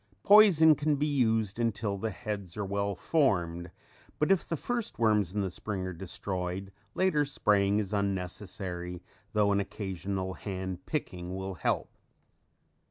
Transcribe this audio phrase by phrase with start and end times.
[0.23, 3.69] Poison can be used until the heads are well formed,
[4.17, 9.03] but if the first worms in the spring are destroyed, later spraying is unnecessary
[9.33, 11.95] though an occasional handpicking will help.